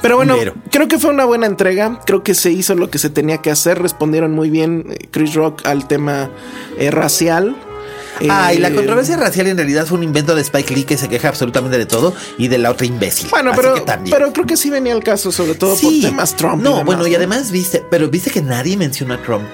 [0.00, 0.36] Pero bueno,
[0.70, 2.00] creo que fue una buena entrega.
[2.06, 3.80] Creo que se hizo lo que se tenía que hacer.
[3.82, 6.30] Respondieron muy bien eh, Chris Rock al tema
[6.78, 7.56] eh, racial.
[8.28, 10.96] Ah, y la Eh, controversia racial en realidad fue un invento de Spike Lee que
[10.96, 13.28] se queja absolutamente de todo y de la otra imbécil.
[13.30, 13.74] Bueno, pero,
[14.10, 16.00] pero creo que sí venía al caso, sobre todo Sí.
[16.02, 16.62] por temas Trump.
[16.62, 19.46] No, demás, bueno, y además viste, pero viste que nadie menciona a Trump.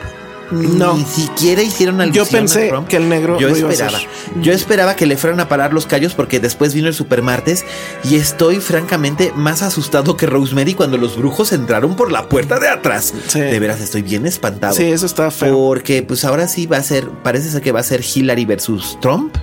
[0.55, 0.97] No.
[0.97, 2.89] Ni siquiera hicieron alusión Yo pensé a Trump.
[2.89, 3.99] que el negro Yo lo iba a esperaba.
[3.99, 4.09] hacer.
[4.43, 7.65] Yo esperaba que le fueran a parar los callos porque después vino el supermartes
[8.05, 12.69] y estoy francamente más asustado que Rosemary cuando los brujos entraron por la puerta de
[12.69, 13.13] atrás.
[13.29, 13.41] Sí.
[13.41, 14.75] De veras, estoy bien espantado.
[14.75, 15.55] Sí, eso está feo.
[15.55, 18.99] Porque pues ahora sí va a ser, parece ser que va a ser Hillary versus
[19.01, 19.35] Trump.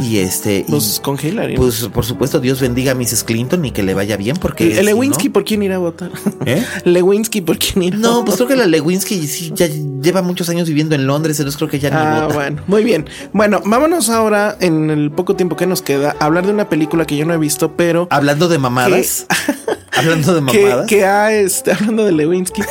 [0.00, 0.64] Y este...
[0.66, 1.56] y, Pues con Hillary.
[1.56, 3.24] pues por supuesto, Dios bendiga a Mrs.
[3.24, 4.78] Clinton y que le vaya bien porque...
[4.78, 6.10] El Lewinsky, no- ¿por quién irá a votar?
[6.46, 6.64] ¿Eh?
[6.84, 9.68] Lewinsky, ¿por quién irá a No, pues creo que la Lewinsky sí ya
[10.00, 12.34] lleva muchos años viviendo en Londres, entonces creo que ya ni Ah, vota.
[12.34, 13.06] bueno, muy bien.
[13.32, 17.04] Bueno, vámonos ahora, en el poco tiempo que nos queda, a hablar de una película
[17.06, 19.26] que yo no he visto, pero Hablando de mamadas.
[19.96, 20.86] hablando de mamadas.
[20.86, 22.62] que ha, este, hablando de Lewinsky,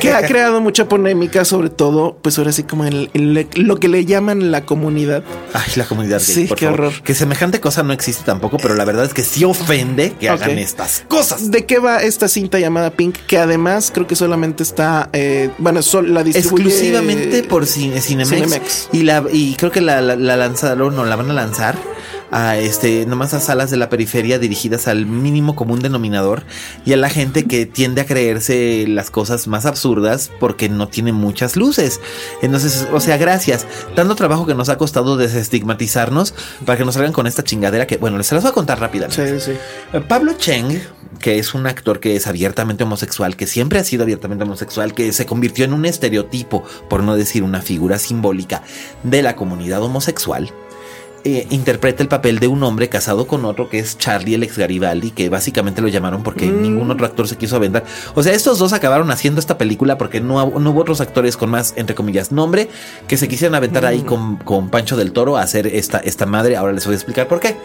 [0.00, 3.08] que ha creado mucha polémica, sobre todo, pues ahora sí como en
[3.56, 5.22] lo que le llaman la comunidad.
[5.52, 6.80] Ay, la comunidad gay, Sí, por qué favor.
[6.80, 7.02] horror.
[7.02, 10.50] Que semejante cosa no existe tampoco, pero la verdad es que sí ofende que hagan
[10.52, 10.56] Ok.
[10.58, 11.50] estas cosas.
[11.50, 13.16] ¿De qué va esta cinta llamada Pink?
[13.26, 18.30] Que además creo que solamente está, eh, bueno, sol- la distribuye Exclusivamente por Cine- Cinemex.
[18.30, 18.88] Cinemex.
[18.92, 21.76] Y, la, y creo que la, la, la lanzaron o la van a lanzar
[22.30, 26.42] a este, nomás a salas de la periferia dirigidas al mínimo común denominador
[26.84, 31.12] y a la gente que tiende a creerse las cosas más absurdas porque no tiene
[31.12, 32.00] muchas luces.
[32.42, 33.66] Entonces, o sea, gracias.
[33.94, 36.34] Tanto trabajo que nos ha costado desestigmatizarnos
[36.64, 38.80] para que nos salgan con esta chingadera que, bueno, les se las voy a contar
[38.80, 39.40] rápidamente.
[39.40, 39.58] Sí, sí.
[39.92, 40.80] Eh, Pablo Cheng,
[41.20, 45.12] que es un actor que es abiertamente homosexual, que siempre ha sido abiertamente homosexual, que
[45.12, 48.62] se convirtió en un estereotipo, por no decir una figura simbólica,
[49.02, 50.52] de la comunidad homosexual.
[51.26, 54.58] Eh, interpreta el papel de un hombre casado con otro que es Charlie el ex
[54.58, 57.82] Garibaldi, que básicamente lo llamaron porque ningún otro actor se quiso aventar.
[58.14, 61.48] O sea, estos dos acabaron haciendo esta película porque no, no hubo otros actores con
[61.50, 62.68] más, entre comillas, nombre
[63.08, 66.56] que se quisieran aventar ahí con, con Pancho del Toro a hacer esta, esta madre.
[66.56, 67.56] Ahora les voy a explicar por qué.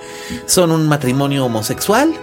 [0.45, 2.13] Son un matrimonio homosexual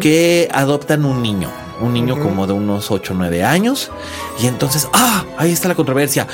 [0.00, 3.90] que adoptan un niño, un niño como de unos 8 o 9 años.
[4.40, 6.28] Y entonces, ah, ahí está la controversia.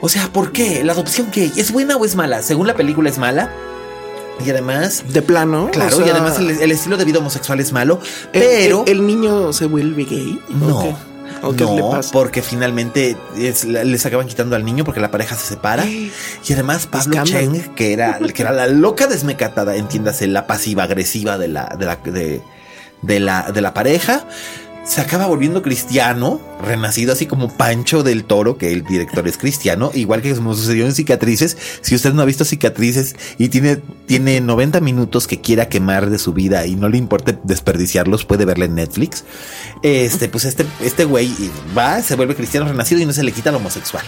[0.00, 0.82] O sea, ¿por qué?
[0.82, 1.50] ¿La adopción qué?
[1.56, 2.42] ¿Es buena o es mala?
[2.42, 3.50] Según la película es mala.
[4.44, 5.70] Y además, De plano.
[5.70, 8.00] claro, o sea, y además el, el estilo de vida homosexual es malo.
[8.32, 10.40] el- Pero el, el niño se vuelve gay.
[10.50, 11.52] ¿o no.
[11.52, 12.10] no, le pasa?
[12.12, 15.84] porque finalmente es- les acaban quitando al niño porque la pareja se separa.
[15.86, 16.10] Y
[16.52, 17.22] además Pablo.
[17.24, 21.84] Cheng, que era, que era la loca desmecatada, entiéndase, la pasiva agresiva de la, de
[21.86, 22.42] la, de,
[23.02, 24.26] de la, de la pareja,
[24.84, 29.90] se acaba volviendo cristiano, renacido así como Pancho del Toro, que el director es cristiano,
[29.94, 31.56] igual que como sucedió en Cicatrices.
[31.80, 36.18] Si usted no ha visto Cicatrices y tiene, tiene 90 minutos que quiera quemar de
[36.18, 39.24] su vida y no le importe desperdiciarlos, puede verla en Netflix.
[39.82, 41.32] Este, pues este, este güey
[41.76, 44.04] va, se vuelve cristiano renacido y no se le quita lo homosexual.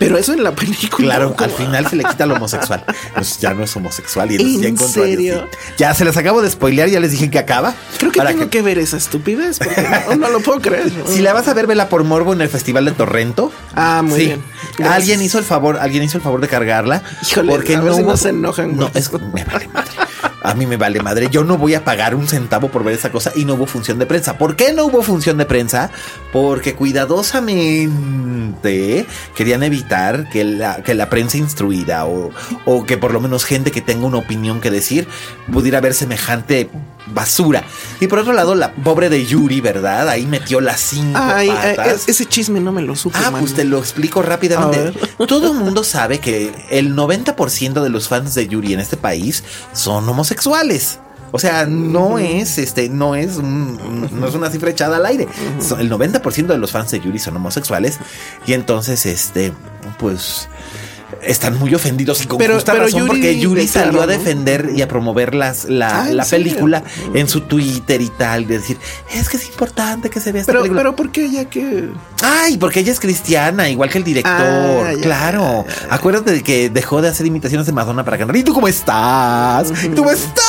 [0.00, 1.06] Pero eso en la película.
[1.14, 1.44] Claro, ¿cómo?
[1.44, 2.84] al final se le quita lo homosexual.
[3.14, 5.46] Pues ya no es homosexual y ¿En ya serio?
[5.76, 7.74] Ya se les acabo de spoilear, ya les dije que acaba.
[7.98, 8.62] Creo que tengo que...
[8.62, 9.58] ver esa estupidez.
[9.58, 10.90] Porque no, no lo puedo creer.
[11.06, 13.52] Si la vas a ver, vela por morbo en el Festival de Torrento.
[13.74, 14.26] Ah, muy Sí.
[14.26, 14.42] bien.
[14.78, 14.96] Gracias.
[14.96, 17.02] Alguien hizo el favor, alguien hizo el favor de cargarla.
[17.22, 19.90] Híjole, a ver si no se enojan, No, es me vale madre.
[20.42, 21.28] A mí me vale madre.
[21.30, 23.98] Yo no voy a pagar un centavo por ver esa cosa y no hubo función
[23.98, 24.38] de prensa.
[24.38, 25.90] ¿Por qué no hubo función de prensa?
[26.32, 32.30] Porque cuidadosamente querían evitar que la, que la prensa instruida o,
[32.64, 35.08] o que por lo menos gente que tenga una opinión que decir
[35.52, 36.70] pudiera ver semejante
[37.06, 37.64] basura.
[38.00, 40.08] Y por otro lado, la pobre de Yuri, ¿verdad?
[40.08, 42.08] Ahí metió las cinco Ay, eh, patas.
[42.08, 43.18] ese chisme no me lo supe.
[43.22, 43.40] Ah, man.
[43.40, 44.92] pues te lo explico rápidamente.
[45.26, 49.42] Todo el mundo sabe que el 90% de los fans de Yuri en este país
[49.72, 50.98] son homosexuales.
[51.32, 55.28] O sea, no es este, no es un- no es una cifra echada al aire.
[55.78, 57.98] El 90% de los fans de Yuri son homosexuales
[58.46, 59.52] y entonces este,
[60.00, 60.48] pues
[61.22, 64.70] están muy ofendidos y con Pero- justa pero razón Yuri porque Yuri salió a defender
[64.74, 66.46] y a promover las, la, Ah, ¿en la serio?
[66.46, 66.82] película
[67.14, 68.78] en su Twitter y tal, de decir,
[69.12, 70.80] es que es importante que se vea esta Pero, película.
[70.80, 71.88] pero ¿por qué ella que.?
[72.22, 74.32] Ay, porque ella es cristiana, igual que el director.
[74.34, 75.64] Ah, ya, claro.
[75.90, 78.36] Acuérdate de que dejó de hacer imitaciones de Madonna para cantar.
[78.36, 79.72] ¿Y tú cómo estás?
[79.84, 80.44] ¿Y ¿Cómo estás?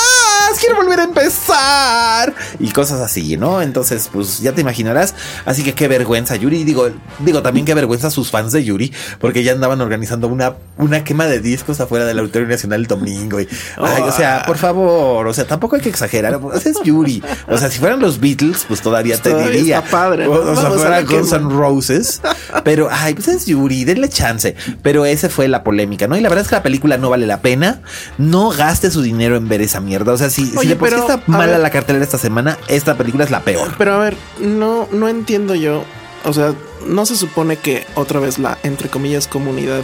[0.62, 2.32] Quiero volver a empezar.
[2.60, 3.60] Y cosas así, ¿no?
[3.62, 5.12] Entonces, pues ya te imaginarás.
[5.44, 6.62] Así que qué vergüenza, Yuri.
[6.62, 10.54] Digo, digo también qué vergüenza a sus fans de Yuri, porque ya andaban organizando una,
[10.78, 13.40] una quema de discos afuera del Auditorio Nacional el domingo.
[13.40, 16.38] Y, ay, o sea, por favor, o sea, tampoco hay que exagerar.
[16.38, 17.24] Pues es Yuri.
[17.48, 19.78] O sea, si fueran los Beatles, pues todavía te Todavía diría.
[19.78, 20.32] está padre, ¿no?
[20.32, 21.02] O, o sea, fuera.
[21.02, 22.20] Guns N' Roses.
[22.62, 24.54] Pero, ay, pues es Yuri, denle chance.
[24.82, 26.16] Pero esa fue la polémica, ¿no?
[26.16, 27.80] Y la verdad es que la película no vale la pena.
[28.16, 30.12] No gaste su dinero en ver esa mierda.
[30.12, 31.60] O sea, si, si Oye, de por sí pero, está a mala ver.
[31.60, 33.74] la cartelera esta semana, esta película es la peor.
[33.78, 35.84] Pero a ver, no, no entiendo yo.
[36.24, 36.54] O sea,
[36.86, 39.82] no se supone que otra vez la, entre comillas, comunidad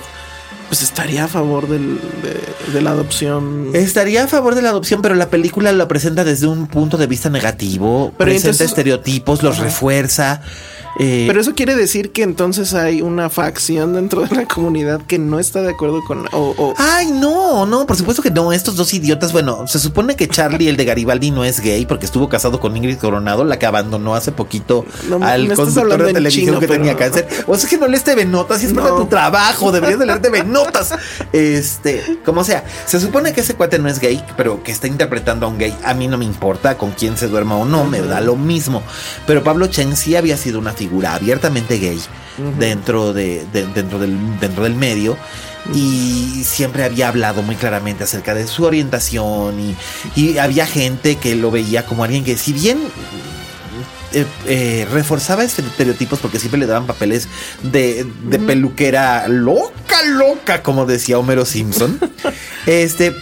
[0.69, 1.99] pues estaría a favor del,
[2.73, 3.71] de, la adopción.
[3.73, 7.07] Estaría a favor de la adopción, pero la película lo presenta desde un punto de
[7.07, 10.43] vista negativo, presenta estereotipos, los refuerza.
[10.99, 15.19] Eh, Pero eso quiere decir que entonces hay una facción dentro de la comunidad que
[15.19, 16.27] no está de acuerdo con.
[16.33, 18.53] O, Ay, no, no, por supuesto que no.
[18.53, 22.05] Estos dos idiotas, bueno, se supone que Charlie, el de Garibaldi, no es gay porque
[22.05, 24.85] estuvo casado con Ingrid Coronado, la que abandonó hace poquito
[25.21, 27.29] al conductor de televisión que tenía cáncer.
[27.47, 28.97] O sea, es que no lees TV Notas y es no.
[28.97, 30.95] tu trabajo, deberías de leer TV Notas.
[31.33, 35.47] Este, como sea, se supone que ese cuate no es gay, pero que está interpretando
[35.47, 35.77] a un gay.
[35.85, 38.83] A mí no me importa con quién se duerma o no, me da lo mismo.
[39.27, 42.01] Pero Pablo Chen sí había sido una figura abiertamente gay
[42.59, 45.17] dentro, de, dentro, del, dentro del medio
[45.75, 49.75] y siempre había hablado muy claramente acerca de su orientación
[50.17, 52.79] y, había gente que lo veía como alguien que si bien
[54.13, 57.29] eh, eh, reforzaba estereotipos porque siempre le daban papeles
[57.63, 61.99] de, de peluquera loca, loca, como decía Homero Simpson.
[62.67, 63.15] este,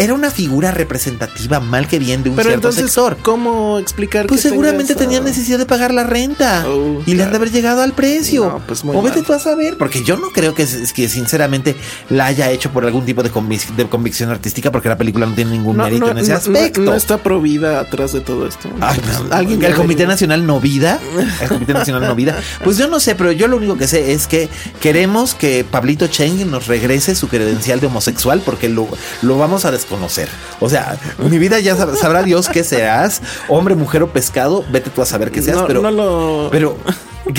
[0.00, 3.18] era una figura representativa mal que bien de un Pero cierto entonces, sector.
[3.22, 4.26] ¿Cómo explicar?
[4.26, 7.82] Pues seguramente tenía necesidad de pagar la renta oh, y le han de haber llegado
[7.82, 8.62] al precio.
[8.66, 11.76] pues o vete tú a saber, porque yo no creo que, que sinceramente
[12.08, 15.76] la haya hecho por algún tipo de, convicción artística, porque la película no tiene ningún
[15.76, 16.80] mérito en ese aspecto.
[16.80, 18.70] No, está provida atrás de todo esto.
[18.70, 20.98] Pues, ¿Alguien el Comité Nacional no vida,
[21.42, 22.38] el Comité Nacional no vida.
[22.64, 24.48] Pues yo no sé, pero yo lo único que sé es que
[24.80, 28.88] queremos que Pablito Cheng nos regrese su credencial de homosexual, porque lo,
[29.22, 30.30] lo vamos a conocer.
[30.60, 35.02] O sea, mi vida ya sabrá Dios que seas, hombre, mujer o pescado, vete tú
[35.02, 36.48] a saber qué seas, pero, lo...
[36.50, 36.78] pero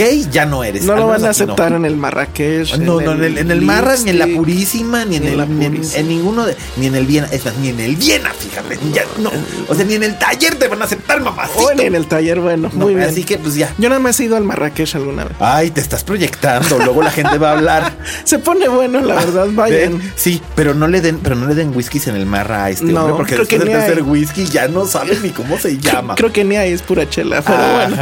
[0.02, 0.84] Gay ya no eres.
[0.84, 2.78] No lo van a aceptar en el Marrakech.
[2.80, 6.08] No, no, en el, en el Marra, ni en la Purísima, ni en, el, en,
[6.08, 9.30] ninguno de, ni en el Viena, es más, ni en el Viena, fíjate, ya, no.
[9.68, 11.48] O sea, ni en el taller te van a aceptar, mamá.
[11.56, 13.10] O en el taller, bueno, muy bien.
[13.10, 13.74] Así que, pues ya.
[13.78, 15.34] Yo nada más he ido al Marrakech alguna vez.
[15.40, 17.94] Ay, te estás proyectando, luego la gente va a hablar.
[18.24, 20.02] Se pone bueno, la verdad, vayan.
[20.16, 22.86] Sí, pero no le den, pero no le den whiskies en el Marra a este
[22.86, 26.16] no, hombre, porque después de hacer whisky ya no sabe ni cómo se llama.
[26.16, 27.98] Creo que ni ahí es pura chela, pero bueno.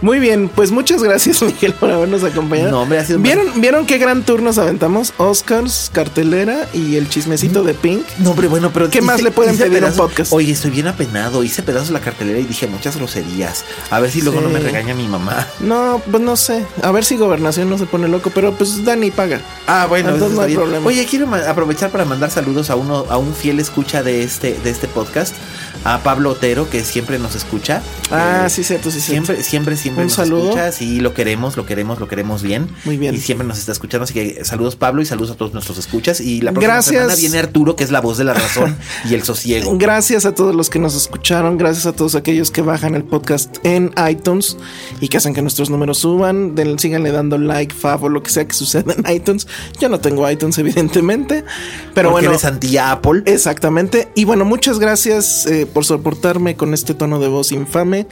[0.00, 2.70] Muy bien, pues muchas gracias, Miguel, por habernos acompañado.
[2.70, 5.12] No, hombre, ha sido ¿Vieron, ¿Vieron qué gran tour nos aventamos?
[5.16, 8.04] Oscars, cartelera y el chismecito de Pink.
[8.18, 8.90] No, hombre, bueno, pero.
[8.90, 10.32] ¿Qué más le pueden pedir a un podcast?
[10.32, 11.42] Oye, estoy bien apenado.
[11.44, 13.64] Hice pedazos la cartelera y dije muchas groserías.
[13.90, 15.46] A ver si luego no me regaña mi mamá.
[15.60, 16.64] No, pues no sé.
[16.82, 19.40] A ver si Gobernación no se pone loco, pero pues Dani paga.
[19.66, 20.86] Ah, bueno, entonces no hay problema.
[20.86, 24.70] Oye, quiero aprovechar para mandar saludos a uno, a un fiel escucha de este, de
[24.70, 25.34] este podcast
[25.84, 27.82] a Pablo Otero, que siempre nos escucha.
[28.10, 30.72] Ah, sí, cierto, sí, siempre, siempre, siempre, nos escucha.
[30.72, 32.66] Sí, lo queremos, lo queremos, lo queremos bien.
[32.86, 33.14] Muy bien.
[33.14, 34.04] Y siempre nos está escuchando.
[34.04, 36.18] Así que saludos, Pablo, y saludos a todos nuestros escuchas.
[36.20, 38.74] Y la próxima semana viene Arturo, que es la voz de la razón
[39.10, 39.76] y el sosiego.
[39.76, 41.58] Gracias a todos los que nos escucharon.
[41.58, 44.56] Gracias a todos aquellos que bajan el podcast en iTunes
[45.02, 46.54] y que hacen que nuestros números suban.
[46.54, 49.46] Den, síganle dando like, fav o lo que sea que suceda en iTunes.
[49.78, 51.44] Yo no tengo iTunes, evidentemente.
[51.94, 52.30] Pero Porque bueno.
[52.30, 53.24] eres anti-Apple.
[53.26, 54.08] Exactamente.
[54.14, 55.44] Y bueno, muchas gracias.
[55.44, 58.06] Eh, por soportarme con este tono de voz infame.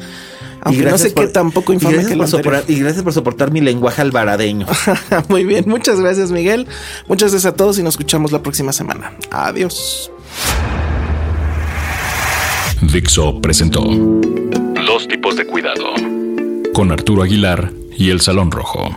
[0.69, 4.67] Aunque no sé qué tampoco infame que Y gracias por soportar mi lenguaje albaradeño.
[5.29, 6.67] Muy bien, muchas gracias Miguel.
[7.07, 9.13] Muchas gracias a todos y nos escuchamos la próxima semana.
[9.31, 10.11] Adiós.
[12.93, 15.95] Dixo presentó Dos tipos de cuidado
[16.73, 18.89] con Arturo Aguilar y El Salón Rojo.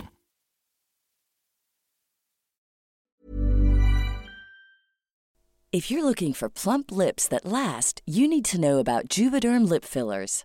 [5.72, 9.84] If you're looking for plump lips that last, you need to know about Juvederm lip
[9.86, 10.44] fillers.